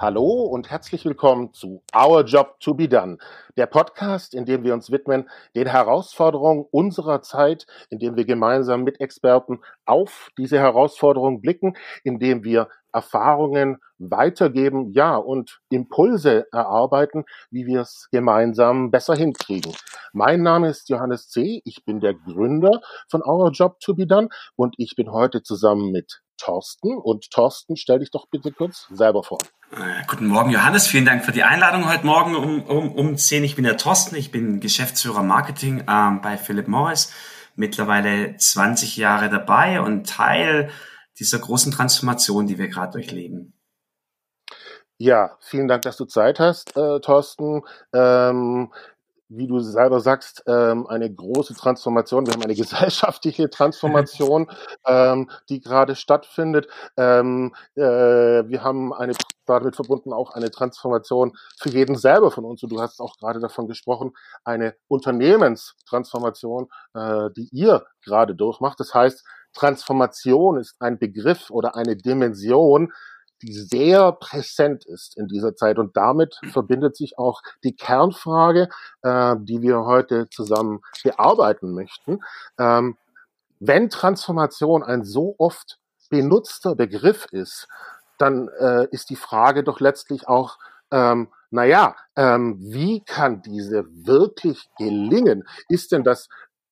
[0.00, 3.18] Hallo und herzlich willkommen zu Our Job to Be Done,
[3.56, 8.84] der Podcast, in dem wir uns widmen den Herausforderungen unserer Zeit, in dem wir gemeinsam
[8.84, 17.24] mit Experten auf diese Herausforderungen blicken, in dem wir Erfahrungen weitergeben, ja, und Impulse erarbeiten,
[17.50, 19.72] wie wir es gemeinsam besser hinkriegen.
[20.12, 24.28] Mein Name ist Johannes C., ich bin der Gründer von Our Job to Be Done
[24.54, 26.96] und ich bin heute zusammen mit Thorsten.
[26.96, 29.38] Und Thorsten, stell dich doch bitte kurz selber vor.
[29.72, 30.86] Äh, guten Morgen, Johannes.
[30.86, 33.44] Vielen Dank für die Einladung heute Morgen um, um, um 10.
[33.44, 34.16] Ich bin der Thorsten.
[34.16, 37.12] Ich bin Geschäftsführer Marketing ähm, bei Philip Morris.
[37.54, 40.70] Mittlerweile 20 Jahre dabei und Teil
[41.18, 43.52] dieser großen Transformation, die wir gerade durchleben.
[44.96, 47.62] Ja, vielen Dank, dass du Zeit hast, äh, Thorsten.
[47.92, 48.72] Ähm,
[49.28, 52.26] wie du selber sagst, ähm, eine große Transformation.
[52.26, 54.50] Wir haben eine gesellschaftliche Transformation,
[54.86, 56.68] ähm, die gerade stattfindet.
[56.96, 59.14] Ähm, äh, wir haben eine
[59.48, 62.62] damit verbunden auch eine Transformation für jeden selber von uns.
[62.62, 64.12] Und du hast auch gerade davon gesprochen,
[64.44, 68.78] eine Unternehmenstransformation, äh, die ihr gerade durchmacht.
[68.78, 69.24] Das heißt,
[69.54, 72.92] Transformation ist ein Begriff oder eine Dimension,
[73.42, 75.78] die sehr präsent ist in dieser Zeit.
[75.78, 78.68] Und damit verbindet sich auch die Kernfrage,
[79.02, 82.20] äh, die wir heute zusammen bearbeiten möchten.
[82.58, 82.96] Ähm,
[83.60, 85.78] wenn Transformation ein so oft
[86.10, 87.68] benutzter Begriff ist,
[88.18, 90.58] dann äh, ist die Frage doch letztlich auch,
[90.90, 95.46] ähm, naja, ähm, wie kann diese wirklich gelingen?
[95.68, 96.28] Ist denn das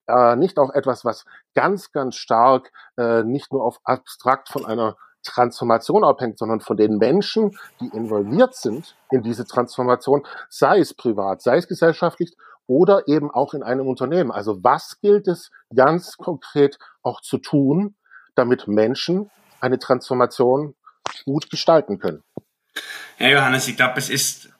[0.06, 4.96] äh, nicht auch etwas, was ganz, ganz stark äh, nicht nur auf abstrakt von einer
[5.26, 11.42] Transformation abhängt, sondern von den Menschen, die involviert sind in diese Transformation, sei es privat,
[11.42, 12.34] sei es gesellschaftlich
[12.66, 14.32] oder eben auch in einem Unternehmen.
[14.32, 17.94] Also was gilt es ganz konkret auch zu tun,
[18.34, 20.74] damit Menschen eine Transformation
[21.24, 22.22] gut gestalten können?
[23.18, 24.50] Ja, Johannes, ich glaube, es ist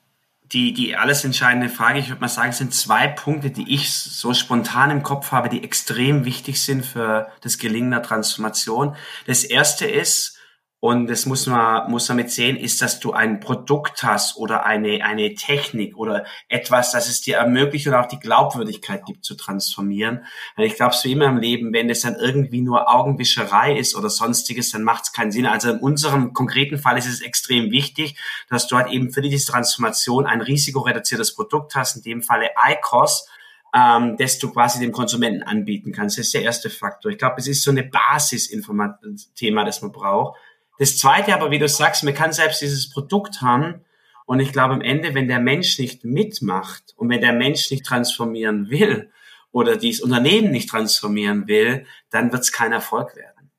[0.53, 1.99] die, die alles entscheidende Frage.
[1.99, 5.49] Ich würde mal sagen, es sind zwei Punkte, die ich so spontan im Kopf habe,
[5.49, 8.97] die extrem wichtig sind für das Gelingen der Transformation.
[9.27, 10.36] Das erste ist,
[10.79, 14.67] und das muss man, muss man mit sehen, ist, dass du ein Produkt hast oder
[14.67, 19.37] eine, eine Technik oder etwas, das es dir ermöglicht und auch die Glaubwürdigkeit gibt, zu
[19.37, 20.27] transformieren.
[20.55, 24.11] Weil ich glaube, so immer im Leben, wenn es dann irgendwie nur Augenwischerei ist oder
[24.11, 25.47] sonstiges, dann macht es keinen Sinn.
[25.47, 28.17] Also in unserem konkreten Fall ist es extrem wichtig,
[28.51, 33.27] dass du halt eben für diese Transformation ein risikoreduziertes Produkt hast, in dem Falle ICOS,
[33.75, 36.19] ähm, das du quasi dem Konsumenten anbieten kannst.
[36.19, 37.11] Das ist der erste Faktor.
[37.11, 40.39] Ich glaube, es ist so eine Basis-Thema, das man braucht.
[40.79, 43.85] Das Zweite aber, wie du sagst, man kann selbst dieses Produkt haben
[44.27, 47.87] und ich glaube am Ende, wenn der Mensch nicht mitmacht und wenn der Mensch nicht
[47.87, 49.11] transformieren will
[49.53, 53.51] oder dieses Unternehmen nicht transformieren will, dann wird es kein Erfolg werden.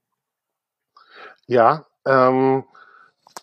[1.47, 2.65] Ja, ähm,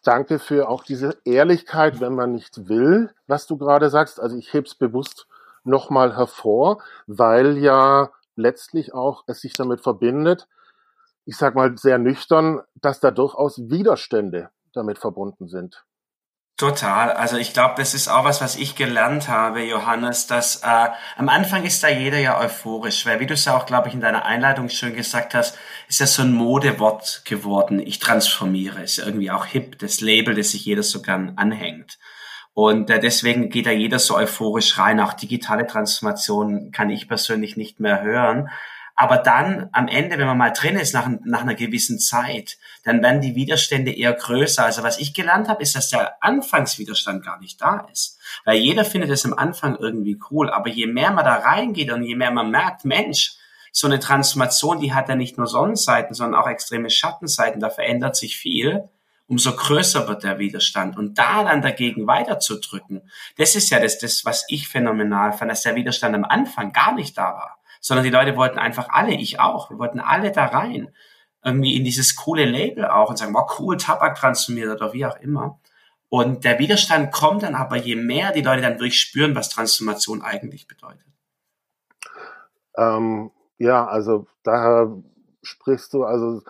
[0.04, 4.20] danke für auch diese Ehrlichkeit, wenn man nicht will, was du gerade sagst.
[4.20, 5.26] Also ich hebe es bewusst
[5.64, 10.46] nochmal hervor, weil ja letztlich auch es sich damit verbindet,
[11.24, 15.84] ich sag mal sehr nüchtern, dass da durchaus Widerstände damit verbunden sind.
[16.56, 17.10] Total.
[17.10, 21.28] Also ich glaube, das ist auch was, was ich gelernt habe, Johannes, dass äh, am
[21.28, 24.00] Anfang ist da jeder ja euphorisch, weil wie du es ja auch, glaube ich, in
[24.00, 25.58] deiner Einleitung schön gesagt hast,
[25.88, 27.80] ist das so ein Modewort geworden.
[27.80, 28.82] Ich transformiere.
[28.82, 31.98] Ist irgendwie auch hip, das Label, das sich jeder so gern anhängt.
[32.52, 35.00] Und äh, deswegen geht da jeder so euphorisch rein.
[35.00, 38.48] Auch digitale Transformation kann ich persönlich nicht mehr hören.
[38.96, 43.02] Aber dann am Ende, wenn man mal drin ist, nach, nach einer gewissen Zeit, dann
[43.02, 44.64] werden die Widerstände eher größer.
[44.64, 48.18] Also was ich gelernt habe, ist, dass der Anfangswiderstand gar nicht da ist.
[48.44, 50.48] Weil jeder findet es am Anfang irgendwie cool.
[50.48, 53.36] Aber je mehr man da reingeht und je mehr man merkt, Mensch,
[53.72, 58.14] so eine Transformation, die hat ja nicht nur Sonnenseiten, sondern auch extreme Schattenseiten, da verändert
[58.14, 58.88] sich viel,
[59.26, 60.96] umso größer wird der Widerstand.
[60.96, 65.62] Und da dann dagegen weiterzudrücken, das ist ja das, das, was ich phänomenal fand, dass
[65.62, 69.40] der Widerstand am Anfang gar nicht da war sondern die Leute wollten einfach alle, ich
[69.40, 70.88] auch, wir wollten alle da rein,
[71.44, 75.16] irgendwie in dieses coole Label auch und sagen, wow, cool, Tabak transformiert oder wie auch
[75.20, 75.60] immer.
[76.08, 80.22] Und der Widerstand kommt dann aber, je mehr die Leute dann wirklich spüren, was Transformation
[80.22, 81.04] eigentlich bedeutet.
[82.74, 84.90] Ähm, ja, also daher
[85.42, 86.40] sprichst du, also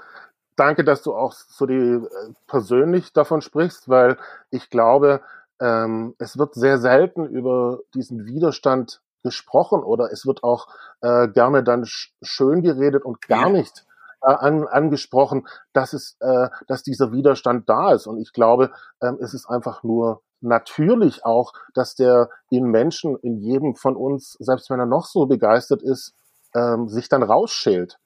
[0.54, 4.18] danke, dass du auch so die äh, persönlich davon sprichst, weil
[4.50, 5.20] ich glaube,
[5.60, 10.68] ähm, es wird sehr selten über diesen Widerstand gesprochen oder es wird auch
[11.00, 13.48] äh, gerne dann sch schön geredet und gar ja.
[13.48, 13.84] nicht
[14.22, 18.06] äh, an, angesprochen, dass es, äh, dass dieser Widerstand da ist.
[18.06, 18.70] Und ich glaube,
[19.02, 24.36] ähm, es ist einfach nur natürlich auch, dass der in Menschen, in jedem von uns,
[24.38, 26.14] selbst wenn er noch so begeistert ist,
[26.54, 27.98] ähm, sich dann rausschält.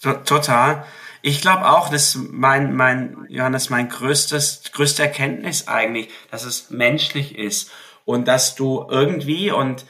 [0.00, 0.82] Total.
[1.20, 7.36] Ich glaube auch, dass mein, mein, Johannes, mein größtes, größte Erkenntnis eigentlich, dass es menschlich
[7.36, 7.70] ist
[8.06, 9.84] und dass du irgendwie und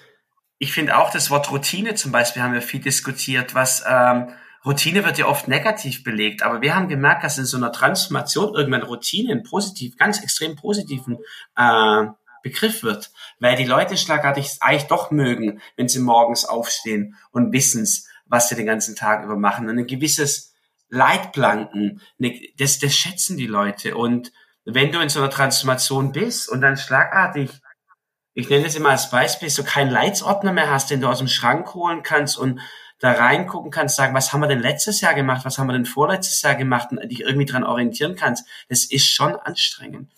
[0.60, 4.28] ich finde auch das Wort Routine zum Beispiel haben wir viel diskutiert, was ähm,
[4.62, 8.54] Routine wird ja oft negativ belegt, aber wir haben gemerkt, dass in so einer Transformation
[8.54, 11.16] irgendwann Routine ein positiv, ganz extrem positiven
[11.56, 12.04] äh,
[12.42, 17.88] Begriff wird, weil die Leute schlagartig eigentlich doch mögen, wenn sie morgens aufstehen und wissen,
[18.26, 19.66] was sie den ganzen Tag über machen.
[19.68, 20.54] Und ein gewisses
[20.90, 22.02] Leitplanken,
[22.58, 23.96] das, das schätzen die Leute.
[23.96, 24.30] Und
[24.66, 27.50] wenn du in so einer Transformation bist und dann schlagartig,
[28.34, 31.28] ich nenne das immer als Beispiel, so keinen Leitsordner mehr hast, den du aus dem
[31.28, 32.60] Schrank holen kannst und
[33.00, 35.86] da reingucken kannst, sagen, was haben wir denn letztes Jahr gemacht, was haben wir denn
[35.86, 40.10] vorletztes Jahr gemacht und dich irgendwie dran orientieren kannst, das ist schon anstrengend.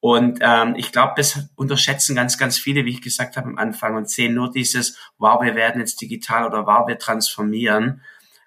[0.00, 3.96] Und ähm, ich glaube, das unterschätzen ganz, ganz viele, wie ich gesagt habe am Anfang,
[3.96, 8.00] und sehen nur dieses, wow, wir werden jetzt digital oder wow, wir transformieren.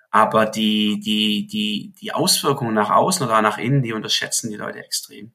[0.09, 4.79] Aber die, die, die, die Auswirkungen nach außen oder nach innen, die unterschätzen die Leute
[4.79, 5.31] extrem.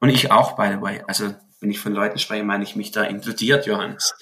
[0.00, 1.02] Und ich auch, by the way.
[1.06, 1.34] Also,
[1.64, 4.14] wenn ich von Leuten spreche, meine ich mich da inkludiert, Johannes.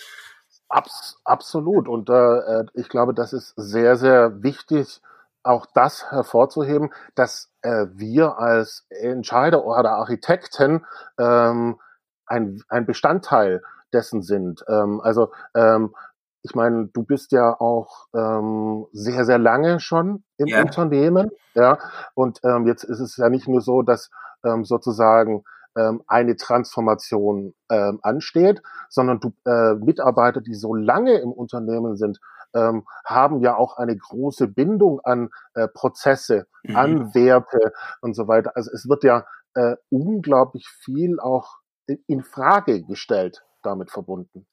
[0.68, 1.88] Abs absolut.
[1.88, 5.02] Und äh, ich glaube, das ist sehr, sehr wichtig,
[5.42, 10.86] auch das hervorzuheben, dass äh, wir als Entscheider oder Architekten
[11.18, 11.80] ähm,
[12.26, 13.60] ein, ein Bestandteil
[13.92, 14.64] dessen sind.
[14.68, 15.96] Ähm, also ähm,
[16.42, 20.62] ich meine, du bist ja auch ähm, sehr, sehr lange schon im yeah.
[20.62, 21.78] Unternehmen, ja.
[22.14, 24.10] Und ähm, jetzt ist es ja nicht nur so, dass
[24.44, 25.42] ähm, sozusagen
[25.76, 32.20] ähm, eine Transformation ähm, ansteht, sondern du äh, Mitarbeiter, die so lange im Unternehmen sind,
[32.54, 36.76] ähm, haben ja auch eine große Bindung an äh, Prozesse, mhm.
[36.76, 38.52] an Werte und so weiter.
[38.54, 39.24] Also es wird ja
[39.54, 41.58] äh, unglaublich viel auch
[42.06, 44.46] in Frage gestellt damit verbunden.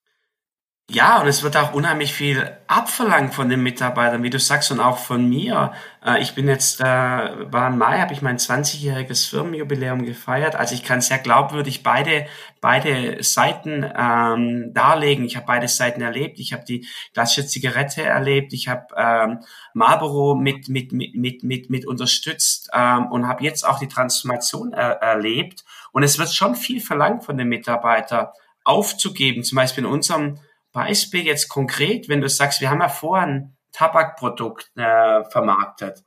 [0.92, 4.80] Ja, und es wird auch unheimlich viel abverlangt von den Mitarbeitern, wie du sagst, und
[4.80, 5.72] auch von mir.
[6.04, 10.56] Äh, ich bin jetzt, äh, war im Mai, habe ich mein 20-jähriges Firmenjubiläum gefeiert.
[10.56, 12.26] Also ich kann sehr glaubwürdig beide,
[12.60, 15.26] beide Seiten ähm, darlegen.
[15.26, 16.40] Ich habe beide Seiten erlebt.
[16.40, 18.52] Ich habe die klassische Zigarette erlebt.
[18.54, 19.42] Ich habe ähm,
[19.76, 24.74] Marlboro mit, mit, mit, mit, mit, mit unterstützt ähm, und habe jetzt auch die Transformation
[24.74, 25.64] er erlebt.
[25.92, 28.30] Und es wird schon viel verlangt von den Mitarbeitern
[28.64, 29.44] aufzugeben.
[29.44, 30.40] Zum Beispiel in unserem
[30.72, 36.04] Beispiel jetzt konkret, wenn du sagst, wir haben ja vorher ein Tabakprodukt äh, vermarktet.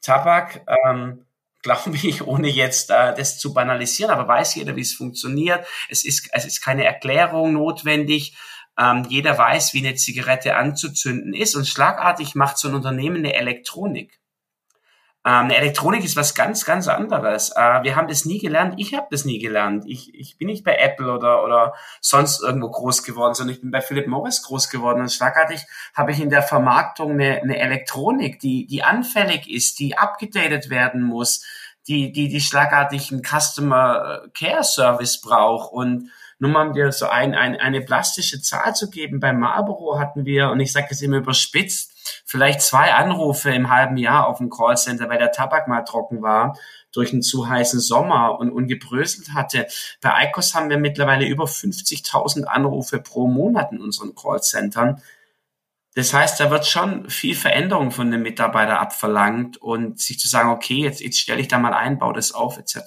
[0.00, 1.26] Tabak, ähm,
[1.62, 5.66] glaube ich, ohne jetzt äh, das zu banalisieren, aber weiß jeder, wie es funktioniert.
[5.88, 8.36] Es ist, es ist keine Erklärung notwendig.
[8.78, 13.34] Ähm, jeder weiß, wie eine Zigarette anzuzünden ist und schlagartig macht so ein Unternehmen eine
[13.34, 14.20] Elektronik.
[15.26, 17.50] Ähm, Elektronik ist was ganz, ganz anderes.
[17.50, 18.74] Äh, wir haben das nie gelernt.
[18.76, 19.84] Ich habe das nie gelernt.
[19.88, 23.72] Ich, ich bin nicht bei Apple oder, oder sonst irgendwo groß geworden, sondern ich bin
[23.72, 25.00] bei Philip Morris groß geworden.
[25.00, 29.98] Und schlagartig habe ich in der Vermarktung eine, eine Elektronik, die, die anfällig ist, die
[29.98, 31.44] abgedatet werden muss,
[31.88, 37.06] die, die, die schlagartig einen Customer Care Service braucht und nur mal um dir so
[37.06, 41.02] ein, ein, eine plastische Zahl zu geben, bei Marlboro hatten wir, und ich sage das
[41.02, 41.92] immer überspitzt,
[42.24, 46.56] vielleicht zwei Anrufe im halben Jahr auf dem Callcenter, weil der Tabak mal trocken war
[46.96, 49.66] durch einen zu heißen Sommer und, und gebröselt hatte.
[50.00, 55.02] Bei ICOS haben wir mittlerweile über 50.000 Anrufe pro Monat in unseren Callcentern.
[55.94, 60.50] Das heißt, da wird schon viel Veränderung von den Mitarbeitern abverlangt und sich zu sagen,
[60.50, 62.78] okay, jetzt, jetzt stelle ich da mal ein, baue das auf, etc.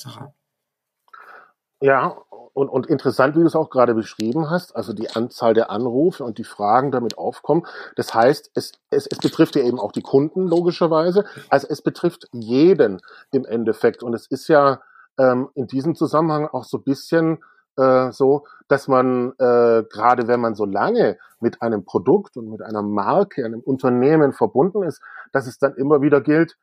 [1.82, 2.18] Ja,
[2.54, 6.24] und, und interessant, wie du es auch gerade beschrieben hast, also die Anzahl der Anrufe
[6.24, 7.66] und die Fragen damit aufkommen.
[7.96, 11.26] Das heißt, es, es, es betrifft ja eben auch die Kunden logischerweise.
[11.50, 13.02] Also es betrifft jeden
[13.32, 14.04] im Endeffekt.
[14.04, 14.82] Und es ist ja
[15.18, 17.40] ähm, in diesem Zusammenhang auch so ein bisschen
[17.78, 22.62] äh, so, dass man äh, gerade wenn man so lange mit einem Produkt und mit
[22.62, 25.02] einer Marke, einem Unternehmen verbunden ist,
[25.32, 26.58] dass es dann immer wieder gilt,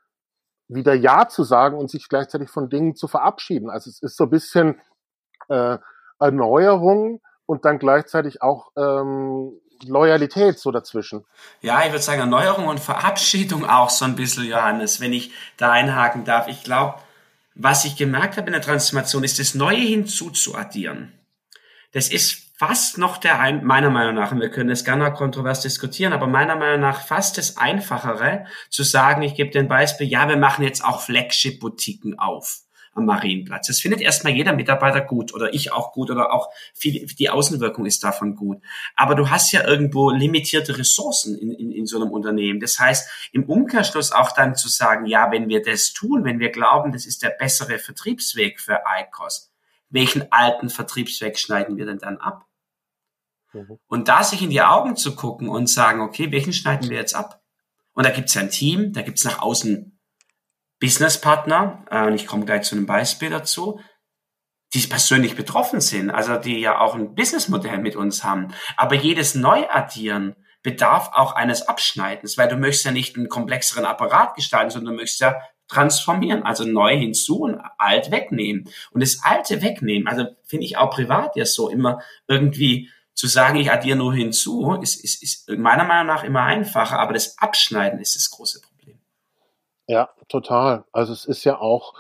[0.69, 3.71] wieder Ja zu sagen und sich gleichzeitig von Dingen zu verabschieden.
[3.71, 4.81] Also es ist so ein bisschen
[5.49, 5.79] äh,
[6.19, 9.53] Erneuerung und dann gleichzeitig auch ähm,
[9.85, 11.25] Loyalität so dazwischen.
[11.61, 15.71] Ja, ich würde sagen Erneuerung und Verabschiedung auch so ein bisschen, Johannes, wenn ich da
[15.71, 16.49] einhaken darf.
[16.49, 16.95] Ich glaube,
[17.55, 21.13] was ich gemerkt habe in der Transformation, ist das Neue hinzuzuaddieren.
[21.93, 25.61] Das ist fast noch der, ein, meiner Meinung nach, und wir können das gerne kontrovers
[25.61, 30.07] diskutieren, aber meiner Meinung nach fast das Einfachere, zu sagen, ich gebe dir ein Beispiel,
[30.07, 32.66] ja, wir machen jetzt auch Flagship-Boutiquen auf
[32.97, 33.67] am Marienplatz.
[33.67, 37.87] Das findet erstmal jeder Mitarbeiter gut oder ich auch gut oder auch viel, die Außenwirkung
[37.87, 38.63] ist davon gut.
[38.95, 42.61] Aber du hast ja irgendwo limitierte Ressourcen in, in, in so einem Unternehmen.
[42.61, 46.51] Das heißt, im Umkehrschluss auch dann zu sagen, ja, wenn wir das tun, wenn wir
[46.51, 49.53] glauben, das ist der bessere Vertriebsweg für ICOS,
[49.91, 52.47] welchen alten Vertriebsweg schneiden wir denn dann ab?
[53.53, 53.79] Mhm.
[53.87, 57.15] Und da sich in die Augen zu gucken und sagen, okay, welchen schneiden wir jetzt
[57.15, 57.43] ab?
[57.93, 59.96] Und da gibt's ja ein Team, da gibt's nach außen
[60.81, 63.81] Businesspartner, äh, und ich komme gleich zu einem Beispiel dazu,
[64.75, 68.49] die persönlich betroffen sind, also die ja auch ein Businessmodell mit uns haben.
[68.77, 74.35] Aber jedes Neuaddieren bedarf auch eines Abschneidens, weil du möchtest ja nicht einen komplexeren Apparat
[74.35, 75.37] gestalten, sondern du möchtest ja
[75.69, 78.69] transformieren, also neu hinzu und alt wegnehmen.
[78.91, 83.59] Und das Alte wegnehmen, also finde ich auch privat ja so immer irgendwie zu sagen,
[83.59, 87.99] ich addiere nur hinzu, ist, ist, ist meiner Meinung nach immer einfacher, aber das Abschneiden
[87.99, 88.76] ist das große Problem.
[89.87, 90.85] Ja, total.
[90.93, 91.95] Also es ist ja auch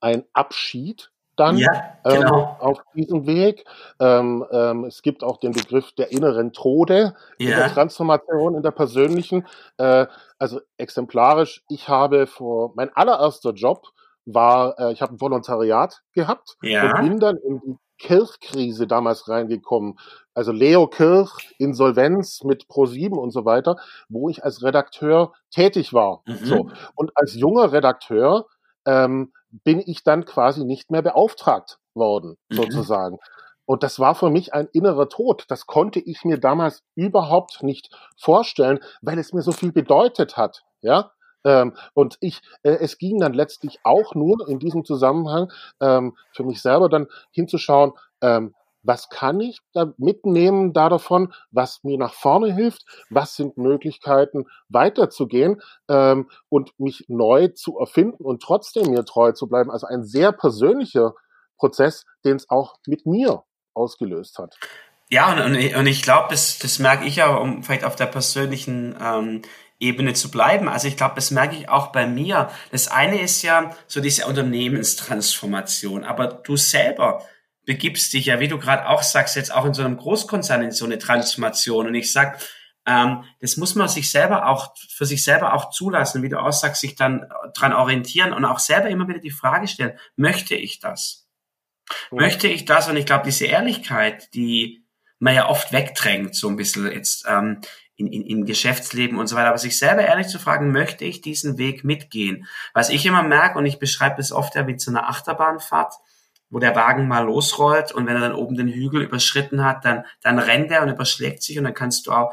[0.00, 2.38] ein Abschied dann ja, genau.
[2.38, 3.64] ähm, auf diesem Weg.
[3.98, 7.50] Ähm, ähm, es gibt auch den Begriff der inneren Tode ja.
[7.50, 9.46] in der Transformation, in der persönlichen.
[9.78, 10.06] Äh,
[10.38, 13.88] also exemplarisch, ich habe vor, mein allererster Job
[14.26, 16.94] war, äh, ich habe ein Volontariat gehabt ja.
[16.96, 19.98] und bin dann in die Kirchkrise damals reingekommen.
[20.34, 23.76] Also Leo Kirch, Insolvenz mit Pro7 und so weiter,
[24.08, 26.22] wo ich als Redakteur tätig war.
[26.26, 26.44] Mhm.
[26.44, 26.70] So.
[26.94, 28.46] Und als junger Redakteur
[28.86, 32.56] ähm, bin ich dann quasi nicht mehr beauftragt worden, mhm.
[32.56, 33.18] sozusagen.
[33.66, 35.44] Und das war für mich ein innerer Tod.
[35.48, 40.64] Das konnte ich mir damals überhaupt nicht vorstellen, weil es mir so viel bedeutet hat.
[40.80, 41.12] Ja,
[41.44, 46.44] ähm, und ich, äh, es ging dann letztlich auch nur in diesem Zusammenhang ähm, für
[46.44, 52.14] mich selber dann hinzuschauen, ähm, was kann ich da mitnehmen da davon, was mir nach
[52.14, 59.04] vorne hilft, was sind Möglichkeiten weiterzugehen ähm, und mich neu zu erfinden und trotzdem mir
[59.04, 59.70] treu zu bleiben.
[59.70, 61.12] Also ein sehr persönlicher
[61.58, 63.44] Prozess, den es auch mit mir
[63.74, 64.56] ausgelöst hat.
[65.10, 68.96] Ja, und, und ich glaube, das, das merke ich ja, um vielleicht auf der persönlichen
[69.00, 69.42] ähm,
[69.80, 70.68] Ebene zu bleiben.
[70.68, 72.50] Also ich glaube, das merke ich auch bei mir.
[72.70, 77.24] Das eine ist ja so diese Unternehmenstransformation, aber du selber
[77.64, 80.72] begibst dich ja, wie du gerade auch sagst, jetzt auch in so einem Großkonzern in
[80.72, 81.86] so eine Transformation.
[81.86, 82.40] Und ich sag,
[82.86, 86.52] ähm, das muss man sich selber auch für sich selber auch zulassen, wie du auch
[86.52, 90.80] sagst, sich dann dran orientieren und auch selber immer wieder die Frage stellen: Möchte ich
[90.80, 91.28] das?
[92.10, 92.18] Mhm.
[92.18, 92.88] Möchte ich das?
[92.88, 94.84] Und ich glaube, diese Ehrlichkeit, die
[95.18, 97.60] man ja oft wegdrängt, so ein bisschen jetzt ähm,
[98.00, 101.20] in, in, im Geschäftsleben und so weiter, aber sich selber ehrlich zu fragen, möchte ich
[101.20, 102.46] diesen Weg mitgehen?
[102.72, 105.94] Was ich immer merke, und ich beschreibe es oft ja wie zu einer Achterbahnfahrt,
[106.48, 110.04] wo der Wagen mal losrollt und wenn er dann oben den Hügel überschritten hat, dann,
[110.22, 112.32] dann rennt er und überschlägt sich und dann kannst du auch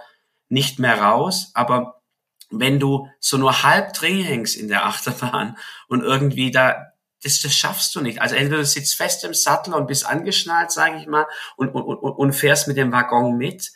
[0.50, 1.52] nicht mehr raus.
[1.54, 2.02] Aber
[2.50, 5.58] wenn du so nur halb drin hängst in der Achterbahn
[5.90, 8.22] und irgendwie da, das, das schaffst du nicht.
[8.22, 11.26] Also entweder du sitzt fest im Sattel und bist angeschnallt, sage ich mal,
[11.58, 13.72] und, und, und, und fährst mit dem Waggon mit.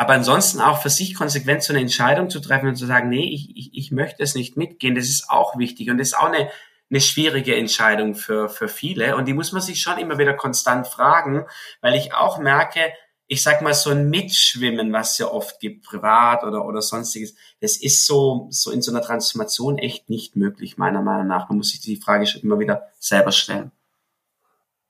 [0.00, 3.34] Aber ansonsten auch für sich konsequent so eine Entscheidung zu treffen und zu sagen, nee,
[3.34, 5.90] ich, ich, ich möchte es nicht mitgehen, das ist auch wichtig.
[5.90, 6.48] Und das ist auch eine,
[6.88, 9.14] eine schwierige Entscheidung für, für viele.
[9.16, 11.44] Und die muss man sich schon immer wieder konstant fragen,
[11.82, 12.80] weil ich auch merke,
[13.26, 17.34] ich sag mal, so ein Mitschwimmen, was es ja oft gibt, privat oder, oder sonstiges,
[17.60, 21.50] das ist so, so in so einer Transformation echt nicht möglich, meiner Meinung nach.
[21.50, 23.70] Man muss sich die Frage schon immer wieder selber stellen.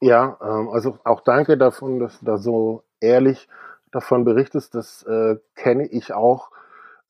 [0.00, 3.48] Ja, ähm, also auch danke davon, dass du da so ehrlich
[3.92, 4.74] davon berichtest.
[4.74, 6.50] Das äh, kenne ich auch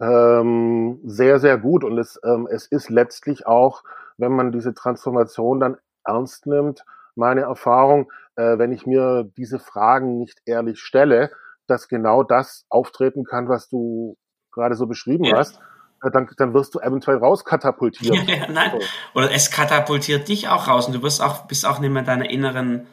[0.00, 1.84] ähm, sehr, sehr gut.
[1.84, 3.82] Und es, ähm, es ist letztlich auch
[4.20, 6.84] wenn man diese Transformation dann ernst nimmt,
[7.16, 11.30] meine Erfahrung, äh, wenn ich mir diese Fragen nicht ehrlich stelle,
[11.66, 14.16] dass genau das auftreten kann, was du
[14.52, 15.38] gerade so beschrieben ja.
[15.38, 15.60] hast,
[16.02, 18.16] äh, dann, dann wirst du eventuell rauskatapultiert.
[18.50, 18.72] Nein.
[18.72, 18.86] So.
[19.14, 22.28] Oder es katapultiert dich auch raus und du wirst auch, bist auch nicht mehr deiner
[22.28, 22.86] inneren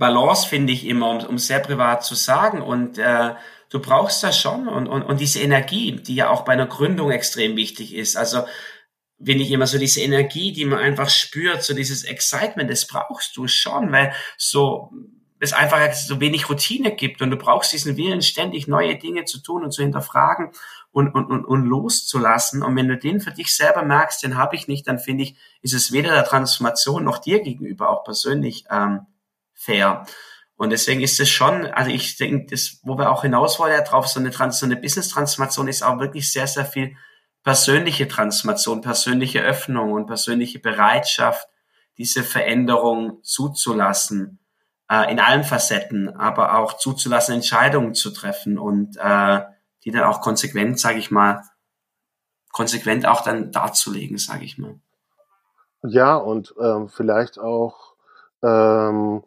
[0.00, 2.62] Balance, finde ich immer, um, um sehr privat zu sagen.
[2.62, 3.34] Und äh,
[3.68, 7.12] du brauchst das schon und, und, und diese Energie, die ja auch bei einer Gründung
[7.12, 8.16] extrem wichtig ist.
[8.16, 8.42] Also
[9.18, 13.36] wenn ich immer so diese Energie, die man einfach spürt, so dieses Excitement, das brauchst
[13.36, 14.90] du schon, weil so
[15.38, 19.42] es einfach so wenig Routine gibt und du brauchst diesen Willen, ständig neue Dinge zu
[19.42, 20.50] tun und zu hinterfragen
[20.92, 22.62] und, und, und, und loszulassen.
[22.62, 25.36] Und wenn du den für dich selber merkst, den habe ich nicht, dann finde ich,
[25.62, 29.06] ist es weder der Transformation noch dir gegenüber auch persönlich ähm,
[29.60, 30.04] fair.
[30.56, 33.82] Und deswegen ist es schon, also ich denke, das, wo wir auch hinaus wollen ja
[33.82, 36.96] drauf, so eine, Trans so eine Business-Transformation ist auch wirklich sehr, sehr viel
[37.42, 41.48] persönliche Transformation, persönliche Öffnung und persönliche Bereitschaft,
[41.96, 44.38] diese Veränderung zuzulassen,
[44.90, 49.40] äh, in allen Facetten, aber auch zuzulassen, Entscheidungen zu treffen und äh,
[49.84, 51.42] die dann auch konsequent, sage ich mal,
[52.52, 54.78] konsequent auch dann darzulegen, sage ich mal.
[55.82, 57.94] Ja, und ähm, vielleicht auch,
[58.42, 59.22] ähm,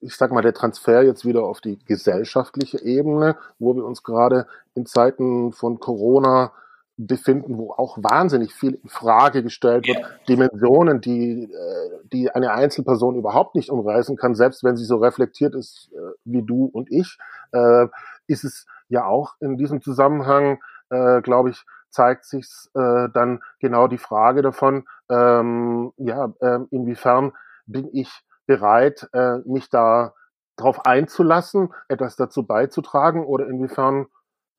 [0.00, 4.46] ich sag mal, der Transfer jetzt wieder auf die gesellschaftliche Ebene, wo wir uns gerade
[4.74, 6.52] in Zeiten von Corona
[6.98, 13.16] befinden, wo auch wahnsinnig viel in Frage gestellt wird, Dimensionen, die, äh, die eine Einzelperson
[13.16, 17.18] überhaupt nicht umreißen kann, selbst wenn sie so reflektiert ist äh, wie du und ich,
[17.52, 17.86] äh,
[18.26, 24.42] ist es ja auch in diesem Zusammenhang, glaube ich, zeigt sich dann genau die Frage
[24.42, 27.32] davon, ähm, ja, äh, inwiefern
[27.66, 30.14] bin ich bereit, äh, mich da
[30.56, 34.06] drauf einzulassen, etwas dazu beizutragen oder inwiefern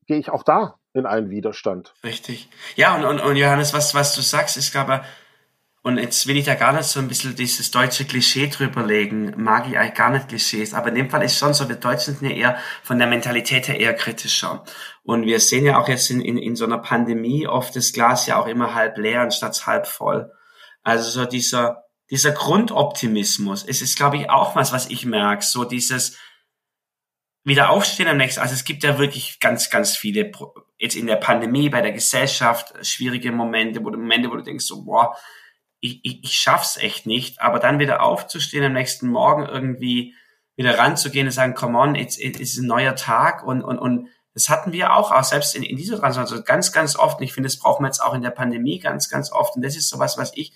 [0.06, 1.94] gehe ich auch da in einen Widerstand.
[2.03, 2.50] Richtig.
[2.75, 5.01] Ja, und, und, und Johannes, was, was du sagst, ist, glaube
[5.88, 9.70] und jetzt will ich da gar nicht so ein bisschen dieses deutsche Klischee drüberlegen, mag
[9.70, 12.29] ich eigentlich gar nicht Klischees, aber in dem Fall ist schon so, wir Deutschen sind
[12.29, 14.65] ja eher von der Mentalität her eher kritischer.
[15.03, 18.27] Und wir sehen ja auch jetzt in, in, in so einer Pandemie oft das Glas
[18.27, 20.29] ja auch immer halb leer anstatt halb voll.
[20.84, 25.66] Also so dieser, dieser Grundoptimismus, es ist, glaube ich, auch was, was ich merke, so
[25.66, 26.18] dieses,
[27.44, 28.42] wieder aufstehen am nächsten.
[28.42, 30.32] Also es gibt ja wirklich ganz, ganz viele,
[30.78, 34.66] jetzt in der Pandemie, bei der Gesellschaft, schwierige Momente, wo du Momente, wo du denkst
[34.66, 35.16] so, boah,
[35.80, 37.42] ich, ich, ich schaff's echt nicht.
[37.42, 40.14] Aber dann wieder aufzustehen am nächsten Morgen irgendwie
[40.58, 44.50] wieder ranzugehen und sagen, come on, it's, it's ein neuer Tag und, und, und das
[44.50, 47.20] hatten wir auch, auch selbst in, in dieser Transformation ganz, ganz oft.
[47.20, 49.56] Und ich finde, das brauchen wir jetzt auch in der Pandemie ganz, ganz oft.
[49.56, 50.54] Und das ist sowas, was ich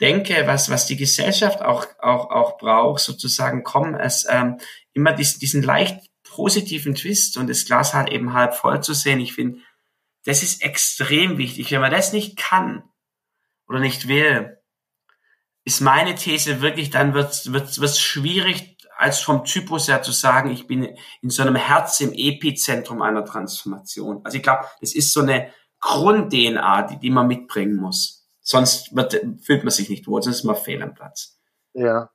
[0.00, 4.58] denke, was, was die Gesellschaft auch, auch, auch braucht, sozusagen, komm, es ähm,
[4.92, 9.20] immer diesen, diesen leicht positiven Twist und das Glas halt eben halb voll zu sehen.
[9.20, 9.60] Ich finde,
[10.24, 11.70] das ist extrem wichtig.
[11.70, 12.82] Wenn man das nicht kann
[13.68, 14.58] oder nicht will,
[15.64, 20.66] ist meine These wirklich, dann wird es schwierig, als vom Typus her zu sagen, ich
[20.66, 24.20] bin in so einem Herz im Epizentrum einer Transformation.
[24.24, 28.15] Also ich glaube, das ist so eine Grund-DNA, die, die man mitbringen muss.
[28.48, 28.92] Sonst
[29.42, 31.36] fühlt man sich nicht wohl, sonst ist man fehl am Platz.
[31.72, 32.10] Ja,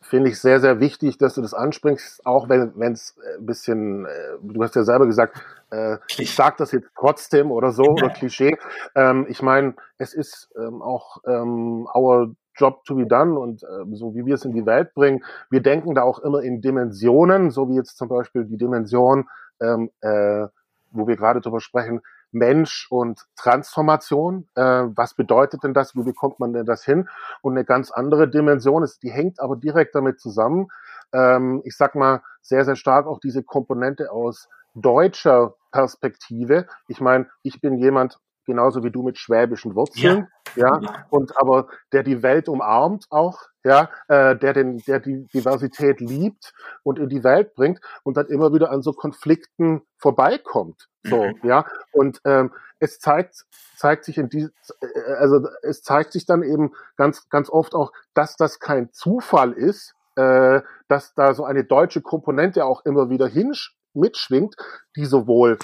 [0.00, 4.38] finde ich sehr, sehr wichtig, dass du das ansprichst, auch wenn es ein bisschen, äh,
[4.40, 8.56] du hast ja selber gesagt, äh, ich sage das jetzt trotzdem oder so, oder Klischee.
[8.94, 13.96] Ähm, ich meine, es ist ähm, auch ähm, our job to be done und äh,
[13.96, 15.24] so wie wir es in die Welt bringen.
[15.50, 19.28] Wir denken da auch immer in Dimensionen, so wie jetzt zum Beispiel die Dimension,
[19.60, 20.46] ähm, äh,
[20.92, 22.02] wo wir gerade drüber sprechen,
[22.36, 24.46] Mensch und Transformation.
[24.54, 25.96] Äh, was bedeutet denn das?
[25.96, 27.08] Wie bekommt man denn das hin?
[27.40, 30.68] Und eine ganz andere Dimension ist, die hängt aber direkt damit zusammen.
[31.12, 36.66] Ähm, ich sag mal sehr, sehr stark auch diese Komponente aus deutscher Perspektive.
[36.88, 41.68] Ich meine, ich bin jemand, genauso wie du mit schwäbischen Wurzeln, ja, ja, und aber
[41.92, 47.08] der die Welt umarmt auch, ja, äh, der den, der die Diversität liebt und in
[47.08, 51.34] die Welt bringt und dann immer wieder an so Konflikten vorbeikommt, so, mhm.
[51.42, 53.44] ja, und ähm, es zeigt
[53.76, 54.48] zeigt sich in die,
[54.80, 59.52] äh, also es zeigt sich dann eben ganz ganz oft auch, dass das kein Zufall
[59.52, 63.52] ist, äh, dass da so eine deutsche Komponente auch immer wieder hin
[63.94, 64.56] mitschwingt,
[64.94, 65.58] die sowohl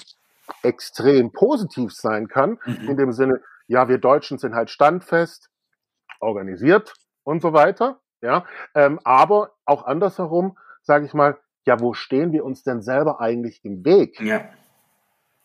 [0.63, 2.89] extrem positiv sein kann, mhm.
[2.89, 5.49] in dem Sinne, ja, wir Deutschen sind halt standfest,
[6.21, 12.33] organisiert und so weiter, ja, ähm, aber auch andersherum, sage ich mal, ja, wo stehen
[12.33, 14.21] wir uns denn selber eigentlich im Weg?
[14.21, 14.49] Ja,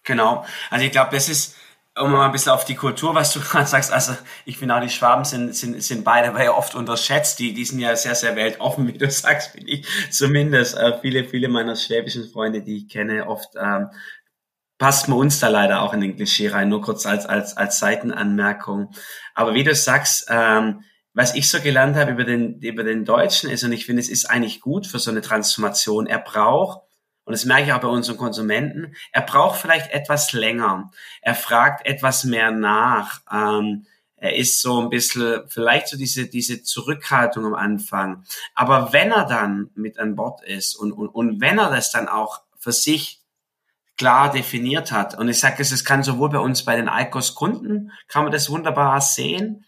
[0.03, 0.45] genau.
[0.69, 1.57] Also ich glaube, das ist,
[1.99, 4.13] um mal ein bisschen auf die Kultur, was du gerade sagst, also
[4.45, 7.65] ich finde auch die Schwaben sind, sind, sind beide weil ja oft unterschätzt, die, die
[7.65, 10.77] sind ja sehr, sehr weltoffen, wie du sagst, finde ich zumindest.
[10.77, 13.89] Äh, viele, viele meiner schwäbischen Freunde, die ich kenne, oft ähm,
[14.77, 17.79] passt man uns da leider auch in den Klischee rein, nur kurz als, als, als
[17.79, 18.91] Seitenanmerkung.
[19.33, 23.49] Aber wie du sagst, ähm, was ich so gelernt habe über den, über den Deutschen
[23.49, 26.81] ist, und ich finde, es ist eigentlich gut für so eine Transformation, er braucht,
[27.23, 30.91] und das merke ich auch bei unseren Konsumenten, er braucht vielleicht etwas länger.
[31.21, 33.19] Er fragt etwas mehr nach.
[33.29, 33.85] Ähm,
[34.15, 38.23] er ist so ein bisschen, vielleicht so diese, diese Zurückhaltung am Anfang.
[38.55, 42.07] Aber wenn er dann mit an Bord ist und, und, und wenn er das dann
[42.07, 43.21] auch für sich
[43.97, 45.17] klar definiert hat.
[45.17, 49.01] Und ich sage es, kann sowohl bei uns bei den ICOS-Kunden, kann man das wunderbar
[49.01, 49.65] sehen,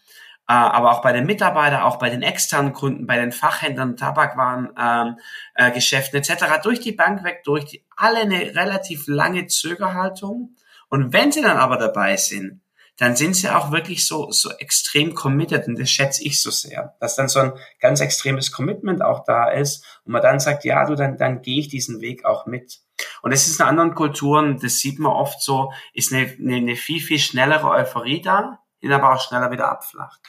[0.48, 4.70] äh, aber auch bei den Mitarbeitern, auch bei den externen Kunden, bei den Fachhändlern, Tabakwaren,
[4.80, 5.18] ähm,
[5.56, 6.62] äh, Geschäften etc.
[6.64, 10.56] durch die Bank weg, durch die, alle eine relativ lange Zögerhaltung.
[10.90, 12.62] Und wenn sie dann aber dabei sind,
[13.00, 16.96] dann sind sie auch wirklich so, so extrem committed und das schätze ich so sehr,
[17.00, 20.86] dass dann so ein ganz extremes Commitment auch da ist und man dann sagt, ja,
[20.86, 22.80] du, dann, dann gehe ich diesen Weg auch mit.
[23.22, 26.76] Und das ist in anderen Kulturen, das sieht man oft so, ist eine, eine, eine
[26.76, 30.20] viel, viel schnellere Euphorie da, die aber auch schneller wieder abflacht.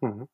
[0.00, 0.28] Mhm.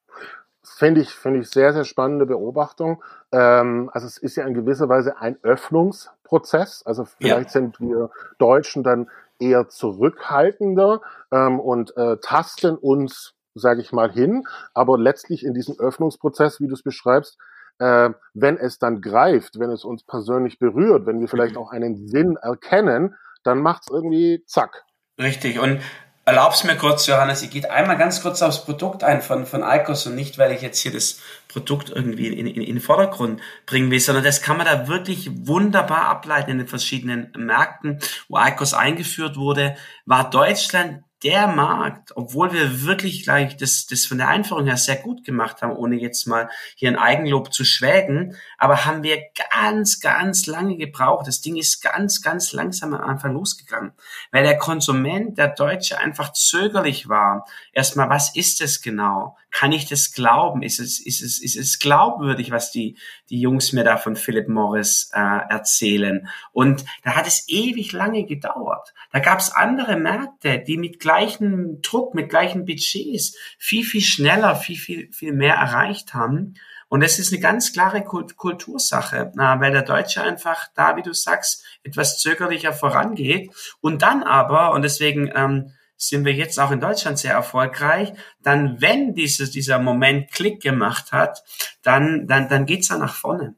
[0.65, 3.03] Finde ich, finde ich sehr, sehr spannende Beobachtung.
[3.33, 6.83] Ähm, also es ist ja in gewisser Weise ein Öffnungsprozess.
[6.85, 7.53] Also vielleicht ja.
[7.53, 9.11] sind wir Deutschen dann
[9.43, 11.01] eher zurückhaltender
[11.33, 14.45] ähm, und äh, tasten uns, sage ich mal, hin.
[14.75, 17.39] Aber letztlich in diesem Öffnungsprozess, wie du es beschreibst,
[17.79, 21.63] äh, wenn es dann greift, wenn es uns persönlich berührt, wenn wir vielleicht mhm.
[21.63, 24.85] auch einen Sinn erkennen, dann macht es irgendwie zack.
[25.21, 25.59] Richtig.
[25.59, 25.81] Und
[26.25, 30.07] Erlaub's mir kurz, Johannes, ich gehe einmal ganz kurz aufs Produkt ein von, von Icos
[30.07, 33.91] und nicht, weil ich jetzt hier das Produkt irgendwie in, in, in den Vordergrund bringen
[33.91, 38.73] will, sondern das kann man da wirklich wunderbar ableiten in den verschiedenen Märkten, wo Icos
[38.73, 44.67] eingeführt wurde, war Deutschland der Markt, obwohl wir wirklich gleich das, das von der Einführung
[44.67, 49.03] her sehr gut gemacht haben, ohne jetzt mal hier ein Eigenlob zu schwägen, aber haben
[49.03, 51.27] wir ganz, ganz lange gebraucht.
[51.27, 53.93] Das Ding ist ganz, ganz langsam am Anfang losgegangen,
[54.31, 57.47] weil der Konsument, der Deutsche einfach zögerlich war.
[57.73, 59.37] Erstmal, was ist es genau?
[59.53, 60.63] Kann ich das glauben?
[60.63, 62.97] Ist es, ist es, ist es glaubwürdig, was die,
[63.31, 66.27] die Jungs mir da von Philip Morris äh, erzählen?
[66.53, 68.95] Und da hat es ewig lange gedauert.
[69.13, 74.57] Da gab es andere Märkte, die mit gleichem Druck, mit gleichen Budgets viel, viel schneller,
[74.57, 76.55] viel, viel, viel mehr erreicht haben.
[76.89, 81.65] Und es ist eine ganz klare Kultursache, weil der Deutsche einfach da, wie du sagst,
[81.83, 85.73] etwas zögerlicher vorangeht und dann aber, und deswegen ähm,
[86.09, 88.13] sind wir jetzt auch in Deutschland sehr erfolgreich,
[88.43, 91.45] dann wenn dieses, dieser Moment Klick gemacht hat,
[91.83, 93.55] dann, dann, dann geht's da nach vorne.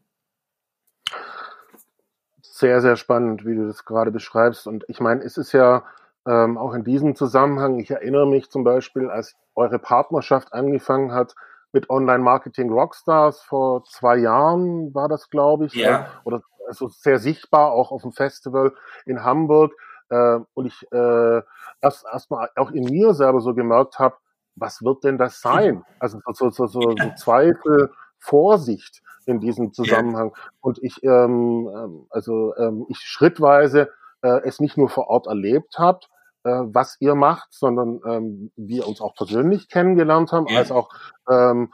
[2.43, 4.67] Sehr, sehr spannend, wie du das gerade beschreibst.
[4.67, 5.85] Und ich meine, es ist ja
[6.27, 11.35] ähm, auch in diesem Zusammenhang, ich erinnere mich zum Beispiel, als eure Partnerschaft angefangen hat
[11.73, 16.03] mit Online-Marketing Rockstars vor zwei Jahren, war das, glaube ich, ja.
[16.03, 18.75] Äh, oder also sehr sichtbar, auch auf dem Festival
[19.07, 19.73] in Hamburg.
[20.11, 21.43] Äh, und ich äh,
[21.81, 24.17] erst erstmal auch in mir selber so gemerkt habe,
[24.57, 25.85] was wird denn das sein?
[25.99, 30.33] Also so, so, so, so Zweifel, Vorsicht in diesem Zusammenhang.
[30.61, 33.91] Und ich, ähm, ähm, also ähm, ich schrittweise
[34.23, 36.11] äh, es nicht nur vor Ort erlebt habt,
[36.45, 40.59] äh, was ihr macht, sondern ähm, wir uns auch persönlich kennengelernt haben, ja.
[40.59, 40.91] als auch
[41.31, 41.73] ähm,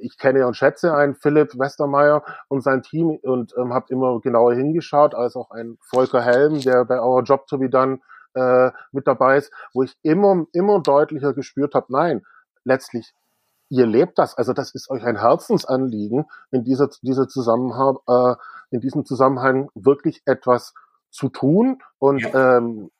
[0.00, 4.54] ich kenne und schätze einen Philipp Westermeier und sein Team und ähm, habe immer genauer
[4.54, 8.00] hingeschaut, als auch ein Volker Helm, der bei Our Job to be Done
[8.34, 12.22] äh, mit dabei ist, wo ich immer, immer deutlicher gespürt habe, nein,
[12.64, 13.12] letztlich,
[13.68, 18.34] ihr lebt das, also das ist euch ein Herzensanliegen, in dieser, dieser Zusammenhang, äh,
[18.70, 20.74] in diesem Zusammenhang wirklich etwas
[21.10, 22.90] zu tun und ähm,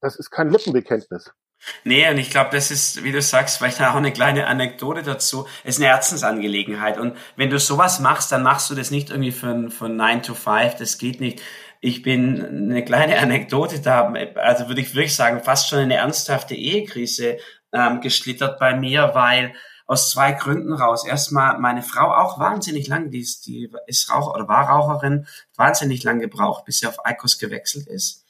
[0.00, 1.32] das ist kein Lippenbekenntnis.
[1.84, 5.46] Nee, und ich glaube, das ist, wie du sagst, vielleicht auch eine kleine Anekdote dazu.
[5.62, 6.98] Es ist eine Herzensangelegenheit.
[6.98, 10.34] Und wenn du sowas machst, dann machst du das nicht irgendwie von, von 9 to
[10.34, 10.76] 5.
[10.76, 11.40] Das geht nicht.
[11.80, 16.54] Ich bin eine kleine Anekdote da, also würde ich wirklich sagen, fast schon eine ernsthafte
[16.54, 17.38] Ehekrise
[17.72, 19.54] ähm, geschlittert bei mir, weil
[19.86, 21.06] aus zwei Gründen raus.
[21.06, 26.02] Erstmal meine Frau auch wahnsinnig lang, die ist, die ist Raucher oder war Raucherin, wahnsinnig
[26.02, 28.24] lang gebraucht, bis sie auf Eikos gewechselt ist.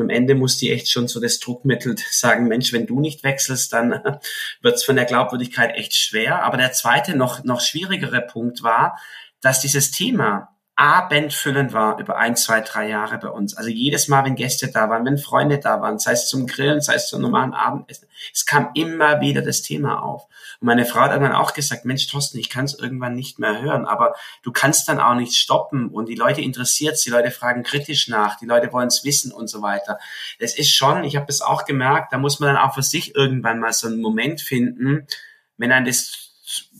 [0.00, 3.24] Und am Ende muss die echt schon so das Druckmittel sagen, Mensch, wenn du nicht
[3.24, 3.90] wechselst, dann
[4.62, 6.42] wird es von der Glaubwürdigkeit echt schwer.
[6.42, 8.98] Aber der zweite, noch, noch schwierigere Punkt war,
[9.40, 13.56] dass dieses Thema abendfüllend war über ein, zwei, drei Jahre bei uns.
[13.56, 16.80] Also jedes Mal, wenn Gäste da waren, wenn Freunde da waren, sei es zum Grillen,
[16.80, 20.28] sei es zum normalen Abendessen, es kam immer wieder das Thema auf.
[20.60, 23.60] Und meine Frau hat irgendwann auch gesagt, Mensch, Thorsten, ich kann es irgendwann nicht mehr
[23.60, 24.14] hören, aber
[24.44, 28.38] du kannst dann auch nicht stoppen und die Leute interessiert die Leute fragen kritisch nach,
[28.38, 29.98] die Leute wollen es wissen und so weiter.
[30.38, 33.16] Es ist schon, ich habe das auch gemerkt, da muss man dann auch für sich
[33.16, 35.08] irgendwann mal so einen Moment finden,
[35.56, 36.28] wenn ein das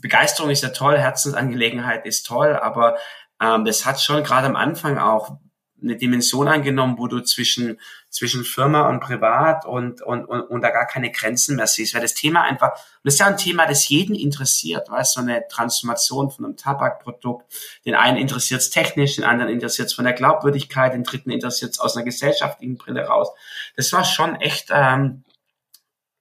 [0.01, 2.97] Begeisterung ist ja toll, Herzensangelegenheit ist toll, aber
[3.41, 5.39] ähm, das hat schon gerade am Anfang auch
[5.83, 10.71] eine Dimension angenommen, wo du zwischen, zwischen Firma und Privat und, und, und, und da
[10.71, 11.95] gar keine Grenzen mehr siehst.
[11.95, 15.21] Weil das Thema einfach, und das ist ja ein Thema, das jeden interessiert, weißt so
[15.21, 17.47] eine Transformation von einem Tabakprodukt.
[17.85, 21.73] Den einen interessiert es technisch, den anderen interessiert es von der Glaubwürdigkeit, den dritten interessiert
[21.73, 23.29] es aus einer gesellschaftlichen Brille raus.
[23.77, 25.25] Das war schon echt, ähm,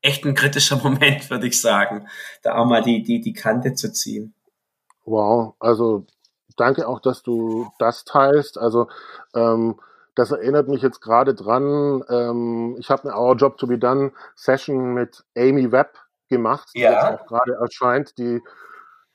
[0.01, 2.07] echt ein kritischer Moment, würde ich sagen,
[2.43, 4.33] da auch mal die, die, die Kante zu ziehen.
[5.03, 6.05] Wow, also
[6.57, 8.57] danke auch, dass du das teilst.
[8.57, 8.89] Also
[9.33, 9.79] ähm,
[10.15, 12.03] das erinnert mich jetzt gerade dran.
[12.09, 16.81] Ähm, ich habe eine Our Job to be Done Session mit Amy Webb gemacht, die
[16.81, 16.91] ja.
[16.91, 18.41] jetzt auch gerade erscheint, die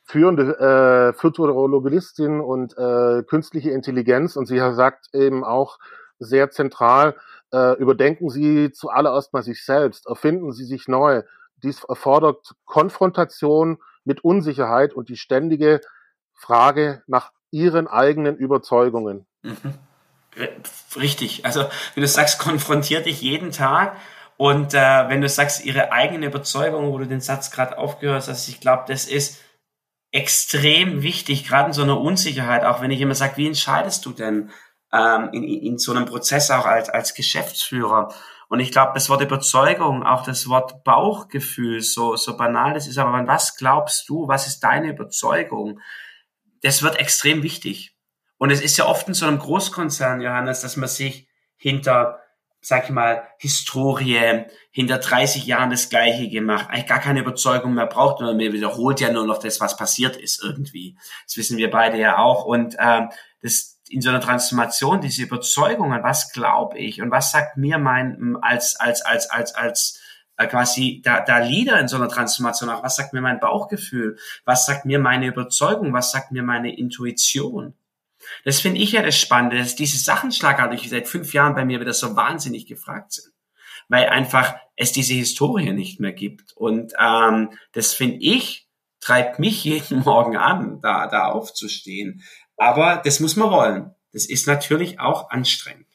[0.05, 4.37] führende äh, Futurologistin und äh, künstliche Intelligenz.
[4.37, 5.79] Und sie sagt eben auch
[6.19, 7.17] sehr zentral,
[7.53, 11.23] äh, überdenken Sie zuallererst mal sich selbst, erfinden Sie sich neu.
[11.63, 15.81] Dies erfordert Konfrontation mit Unsicherheit und die ständige
[16.43, 19.27] Frage nach ihren eigenen Überzeugungen.
[19.43, 19.75] Mhm.
[20.97, 21.45] Richtig.
[21.45, 23.97] Also, wenn du sagst, konfrontiert dich jeden Tag
[24.37, 28.49] und äh, wenn du sagst, ihre eigene Überzeugung, wo du den Satz gerade aufgehört hast,
[28.49, 29.41] ich glaube, das ist
[30.11, 34.13] extrem wichtig, gerade in so einer Unsicherheit, auch wenn ich immer sage, wie entscheidest du
[34.13, 34.51] denn
[34.93, 38.13] ähm, in, in so einem Prozess auch als, als Geschäftsführer?
[38.49, 42.99] Und ich glaube, das Wort Überzeugung, auch das Wort Bauchgefühl, so, so banal das ist,
[42.99, 45.81] aber was glaubst du, was ist deine Überzeugung?
[46.63, 47.95] Das wird extrem wichtig.
[48.39, 52.23] Und es ist ja oft in so einem Großkonzern, Johannes, dass man sich hinter
[52.65, 57.87] sag ich mal, Historie, hinter 30 Jahren das Gleiche gemacht, eigentlich gar keine Überzeugung mehr
[57.87, 60.97] braucht, sondern mir wiederholt ja nur noch das, was passiert ist irgendwie.
[61.27, 62.45] Das wissen wir beide ja auch.
[62.45, 63.11] Und ähm,
[63.43, 68.37] das in so einer Transformation, diese Überzeugungen, was glaube ich und was sagt mir mein
[68.41, 70.01] als als als als als
[70.47, 74.67] quasi da, da Leader in so einer Transformation auch, was sagt mir mein Bauchgefühl, was
[74.67, 77.75] sagt mir meine Überzeugung, was sagt mir meine Intuition.
[78.45, 81.81] Das finde ich ja das Spannende, dass diese Sachen schlagartig seit fünf Jahren bei mir
[81.81, 83.33] wieder so wahnsinnig gefragt sind.
[83.89, 86.53] Weil einfach es diese Historie nicht mehr gibt.
[86.55, 88.69] Und ähm, das finde ich,
[89.01, 92.23] treibt mich jeden Morgen an, da, da aufzustehen.
[92.57, 93.95] Aber das muss man wollen.
[94.13, 95.89] Das ist natürlich auch anstrengend.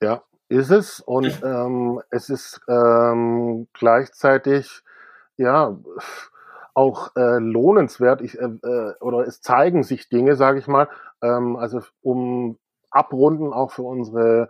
[0.00, 1.00] Ja, ist es.
[1.00, 4.82] Und ähm, es ist ähm, gleichzeitig,
[5.36, 5.76] ja,
[6.74, 10.88] auch äh, lohnenswert ich, äh, äh, oder es zeigen sich Dinge, sage ich mal,
[11.22, 12.56] ähm, also um
[12.90, 14.48] abrunden auch für unsere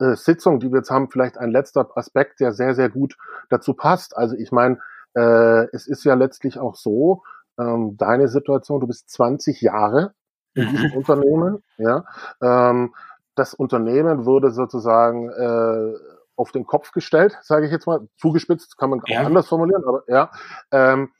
[0.00, 3.16] äh, Sitzung, die wir jetzt haben, vielleicht ein letzter Aspekt, der sehr, sehr gut
[3.50, 4.16] dazu passt.
[4.16, 4.78] Also ich meine,
[5.14, 7.22] äh, es ist ja letztlich auch so,
[7.58, 10.14] ähm, deine Situation, du bist 20 Jahre
[10.54, 12.04] in diesem Unternehmen, ja.
[12.40, 12.94] Ähm,
[13.38, 15.94] das Unternehmen wurde sozusagen äh,
[16.36, 20.02] auf den Kopf gestellt, sage ich jetzt mal, zugespitzt, kann man auch anders formulieren, aber
[20.06, 20.30] ja.
[20.70, 21.10] Ähm,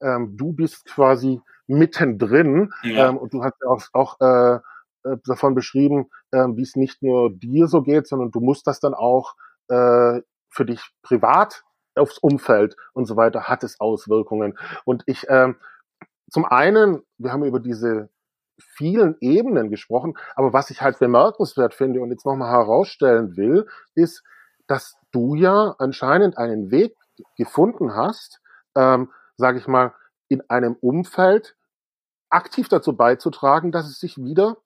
[0.00, 3.08] ähm, du bist quasi mittendrin ja.
[3.08, 4.60] ähm, und du hast ja auch, auch äh,
[5.04, 8.80] äh, davon beschrieben, äh, wie es nicht nur dir so geht, sondern du musst das
[8.80, 9.34] dann auch
[9.68, 11.62] äh, für dich privat
[11.94, 14.58] aufs Umfeld und so weiter hat es Auswirkungen.
[14.84, 15.56] Und ich ähm,
[16.30, 18.08] zum einen, wir haben über diese
[18.58, 24.22] vielen Ebenen gesprochen, aber was ich halt bemerkenswert finde und jetzt nochmal herausstellen will, ist,
[24.66, 26.96] dass du ja anscheinend einen Weg
[27.36, 28.40] gefunden hast,
[28.76, 29.94] ähm, sage ich mal,
[30.28, 31.56] in einem Umfeld
[32.30, 34.56] aktiv dazu beizutragen, dass es sich wieder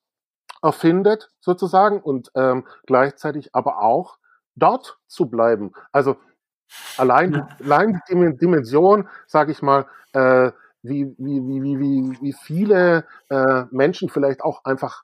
[0.63, 4.19] erfindet, sozusagen, und ähm, gleichzeitig aber auch
[4.57, 5.73] dort zu bleiben.
[5.93, 6.17] Also
[6.97, 7.49] allein, ja.
[7.63, 14.09] allein die Dimension, sage ich mal, äh, wie, wie, wie, wie, wie, viele äh, Menschen
[14.09, 15.03] vielleicht auch einfach,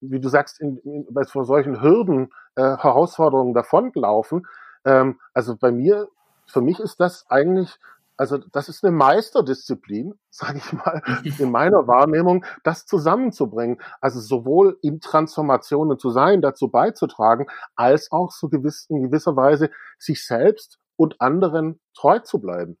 [0.00, 4.46] wie du sagst, in, in, bei vor solchen Hürden, äh, Herausforderungen davonlaufen.
[4.84, 6.08] Ähm, also bei mir,
[6.46, 7.78] für mich ist das eigentlich
[8.20, 11.02] also das ist eine Meisterdisziplin, sage ich mal,
[11.38, 13.80] in meiner Wahrnehmung, das zusammenzubringen.
[14.02, 17.46] Also sowohl in Transformationen zu sein, dazu beizutragen,
[17.76, 22.76] als auch so gewiss, in gewisser Weise sich selbst und anderen treu zu bleiben.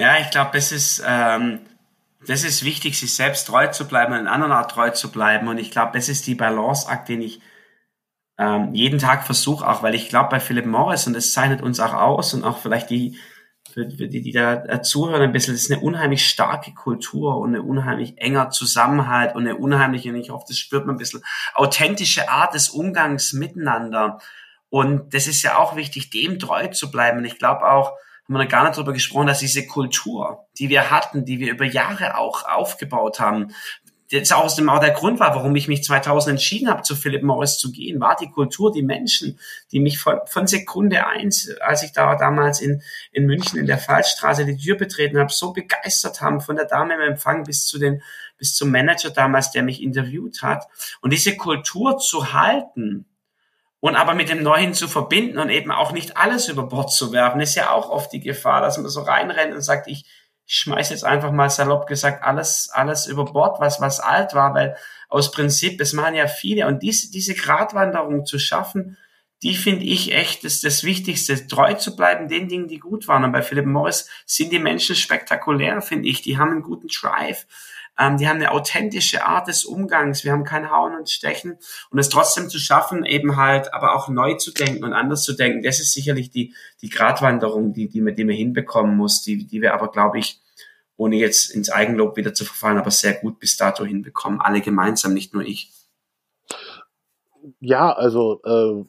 [0.00, 1.60] Ja, ich glaube, das ist ähm,
[2.26, 5.48] das ist wichtig, sich selbst treu zu bleiben und anderen auch treu zu bleiben.
[5.48, 7.40] Und ich glaube, das ist die Balanceakt, den ich
[8.38, 11.80] ähm, jeden Tag versuche, auch weil ich glaube, bei Philip Morris und das zeichnet uns
[11.80, 13.18] auch aus und auch vielleicht die
[13.72, 17.36] für, für die, die da äh, zuhören ein bisschen, das ist eine unheimlich starke Kultur
[17.36, 20.98] und eine unheimlich enger Zusammenhalt und eine unheimliche, und ich hoffe, das spürt man ein
[20.98, 21.22] bisschen,
[21.54, 24.18] authentische Art des Umgangs miteinander.
[24.70, 27.18] Und das ist ja auch wichtig, dem treu zu bleiben.
[27.18, 27.92] Und ich glaube auch,
[28.30, 31.50] haben wir noch gar nicht darüber gesprochen, dass diese Kultur, die wir hatten, die wir
[31.50, 33.48] über Jahre auch aufgebaut haben,
[34.06, 36.94] jetzt auch aus dem auch der Grund war, warum ich mich 2000 entschieden habe, zu
[36.94, 39.40] Philip Morris zu gehen, war die Kultur, die Menschen,
[39.72, 43.78] die mich von, von Sekunde eins, als ich da damals in, in München in der
[43.78, 47.80] Fallstraße die Tür betreten habe, so begeistert haben, von der Dame im Empfang bis zu
[47.80, 48.00] den,
[48.38, 50.68] bis zum Manager damals, der mich interviewt hat.
[51.00, 53.06] Und diese Kultur zu halten,
[53.80, 57.12] und aber mit dem Neuen zu verbinden und eben auch nicht alles über Bord zu
[57.12, 60.04] werfen, ist ja auch oft die Gefahr, dass man so reinrennt und sagt, ich,
[60.46, 64.76] schmeiß jetzt einfach mal salopp gesagt alles, alles über Bord, was, was alt war, weil
[65.08, 68.96] aus Prinzip, es machen ja viele und diese, diese Gratwanderung zu schaffen,
[69.42, 73.24] die finde ich echt das, das Wichtigste, treu zu bleiben den Dingen, die gut waren.
[73.24, 76.20] Und bei Philip Morris sind die Menschen spektakulär, finde ich.
[76.20, 77.46] Die haben einen guten Drive.
[77.98, 80.24] Ähm, die haben eine authentische Art des Umgangs.
[80.24, 81.58] Wir haben kein Hauen und Stechen.
[81.90, 85.34] Und es trotzdem zu schaffen, eben halt, aber auch neu zu denken und anders zu
[85.34, 89.60] denken, das ist sicherlich die, die Gratwanderung, die, die, die man hinbekommen muss, die, die
[89.60, 90.40] wir aber, glaube ich,
[90.96, 94.40] ohne jetzt ins Eigenlob wieder zu verfallen, aber sehr gut bis dato hinbekommen.
[94.40, 95.72] Alle gemeinsam, nicht nur ich.
[97.60, 98.84] Ja, also äh,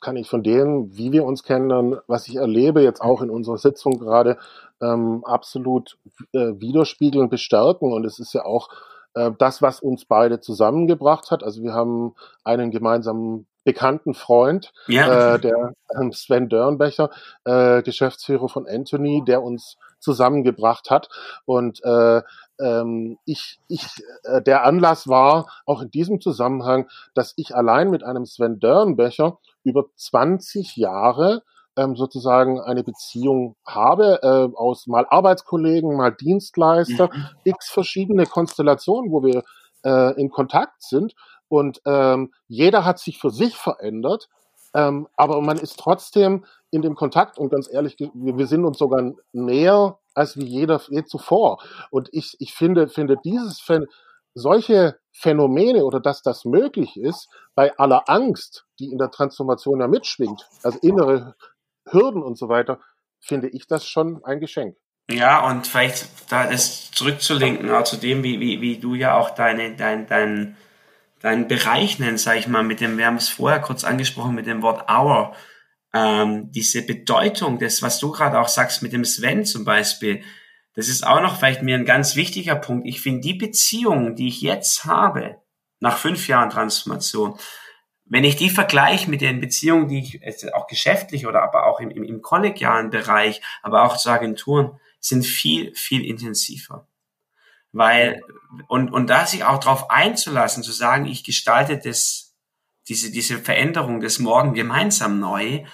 [0.00, 3.58] kann ich von dem, wie wir uns kennen, was ich erlebe, jetzt auch in unserer
[3.58, 4.38] Sitzung gerade,
[4.80, 5.98] ähm, absolut
[6.32, 7.92] äh, widerspiegeln, bestärken.
[7.92, 8.68] Und es ist ja auch
[9.14, 11.42] äh, das, was uns beide zusammengebracht hat.
[11.42, 15.34] Also wir haben einen gemeinsamen bekannten Freund, ja.
[15.34, 17.10] äh, der äh, Sven Dörnbecher,
[17.44, 21.08] äh, Geschäftsführer von Anthony, der uns zusammengebracht hat.
[21.46, 22.22] Und äh,
[22.60, 23.86] ähm, ich, ich,
[24.22, 29.38] äh, der Anlass war auch in diesem Zusammenhang, dass ich allein mit einem Sven Dörnbecher
[29.64, 31.42] über 20 Jahre
[31.76, 37.26] ähm, sozusagen eine Beziehung habe, äh, aus mal Arbeitskollegen, mal Dienstleister, mhm.
[37.44, 39.42] x verschiedene Konstellationen, wo wir
[39.84, 41.14] äh, in Kontakt sind.
[41.48, 44.28] Und ähm, jeder hat sich für sich verändert,
[44.74, 48.78] Ähm, aber man ist trotzdem in dem Kontakt und ganz ehrlich, wir, wir sind uns
[48.78, 51.62] sogar näher als wie jeder je zuvor.
[51.90, 53.60] Und ich, ich finde, finde dieses
[54.34, 59.88] solche Phänomene oder dass das möglich ist, bei aller Angst, die in der Transformation ja
[59.88, 61.34] mitschwingt, also innere
[61.90, 62.80] Hürden und so weiter,
[63.20, 64.76] finde ich das schon ein Geschenk.
[65.10, 69.30] Ja, und vielleicht da das zurückzulinken, auch zu dem, wie, wie, wie du ja auch
[69.30, 70.56] deine, dein, dein,
[71.20, 74.46] deinen Bereich nennst, sag ich mal, mit dem, wir haben es vorher kurz angesprochen, mit
[74.46, 75.34] dem Wort Hour,
[75.94, 80.22] ähm, diese Bedeutung des, was du gerade auch sagst, mit dem Sven zum Beispiel,
[80.74, 82.86] das ist auch noch vielleicht mir ein ganz wichtiger Punkt.
[82.86, 85.36] Ich finde die Beziehung, die ich jetzt habe,
[85.80, 87.38] nach fünf Jahren Transformation,
[88.08, 91.90] wenn ich die vergleiche mit den Beziehungen, die ich auch geschäftlich oder aber auch im,
[91.90, 96.86] im, im kollegialen Bereich, aber auch zu Agenturen, sind viel, viel intensiver.
[97.72, 98.22] Weil,
[98.68, 102.34] und, und da sich auch darauf einzulassen, zu sagen, ich gestalte das,
[102.88, 105.64] diese, diese Veränderung des Morgen gemeinsam neu,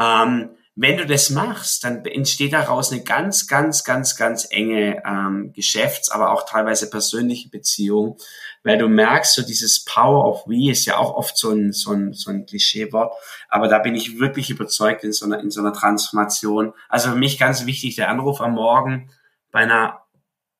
[0.00, 5.52] ähm, wenn du das machst, dann entsteht daraus eine ganz, ganz, ganz, ganz enge ähm,
[5.52, 8.16] Geschäfts-, aber auch teilweise persönliche Beziehung,
[8.64, 11.92] weil du merkst, so dieses Power of We ist ja auch oft so ein, so
[11.92, 13.12] ein, so ein Klischeewort,
[13.50, 16.72] aber da bin ich wirklich überzeugt in so einer, in so einer Transformation.
[16.88, 19.10] Also für mich ganz wichtig, der Anruf am Morgen
[19.50, 20.00] bei einer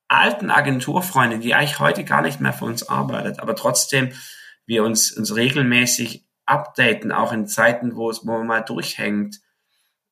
[0.09, 4.12] alten Agenturfreundin, die eigentlich heute gar nicht mehr für uns arbeitet, aber trotzdem
[4.66, 9.40] wir uns, uns regelmäßig updaten, auch in Zeiten, wo es, wo man mal durchhängt,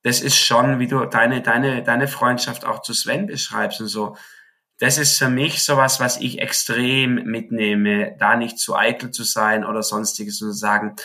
[0.02, 4.16] das ist schon, wie du deine, deine, deine Freundschaft auch zu Sven beschreibst und so.
[4.78, 9.64] Das ist für mich sowas, was ich extrem mitnehme, da nicht zu eitel zu sein
[9.64, 10.96] oder sonstiges und zu sagen,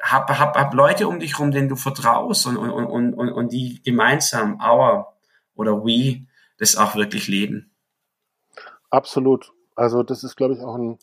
[0.00, 3.52] hab, hab, hab Leute um dich rum, denen du vertraust und, und, und, und, und
[3.52, 5.16] die gemeinsam, our
[5.54, 6.26] oder we,
[6.58, 7.72] das auch wirklich leben.
[8.90, 9.52] Absolut.
[9.74, 10.98] Also das ist, glaube ich, auch ein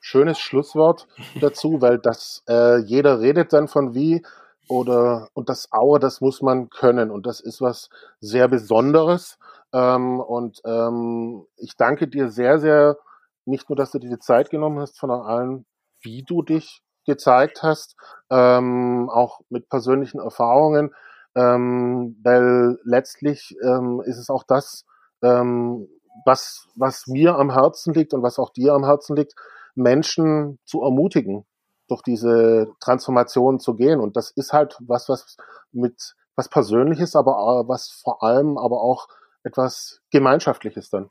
[0.00, 1.06] schönes Schlusswort
[1.40, 4.22] dazu, weil das äh, jeder redet dann von wie
[4.68, 7.10] oder und das Aue, das muss man können.
[7.10, 7.88] Und das ist was
[8.20, 9.38] sehr Besonderes.
[9.72, 12.96] Ähm, und ähm, ich danke dir sehr, sehr,
[13.44, 15.66] nicht nur, dass du dir die Zeit genommen hast, sondern allen,
[16.00, 17.96] wie du dich gezeigt hast,
[18.30, 20.94] ähm, auch mit persönlichen Erfahrungen,
[21.34, 24.84] ähm, weil letztlich ähm, ist es auch das,
[25.22, 25.88] ähm,
[26.24, 29.34] was, was mir am Herzen liegt und was auch dir am Herzen liegt,
[29.74, 31.46] Menschen zu ermutigen,
[31.92, 34.00] durch diese Transformation zu gehen.
[34.00, 35.36] Und das ist halt was, was
[35.72, 39.08] mit was Persönliches, aber was vor allem aber auch
[39.42, 41.10] etwas Gemeinschaftliches dann.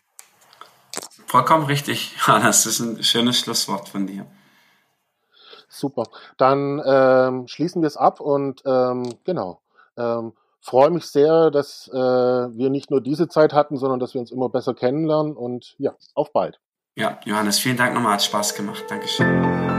[1.28, 2.64] Vollkommen richtig, Hannes.
[2.64, 4.26] Das ist ein schönes Schlusswort von dir.
[5.70, 6.04] Super.
[6.38, 9.62] Dann ähm, schließen wir es ab und ähm, genau.
[9.98, 14.22] Ähm, freue mich sehr, dass äh, wir nicht nur diese Zeit hatten, sondern dass wir
[14.22, 16.60] uns immer besser kennenlernen und ja, auf bald.
[16.96, 18.84] Ja, Johannes, vielen Dank nochmal, hat Spaß gemacht.
[18.90, 19.71] Dankeschön.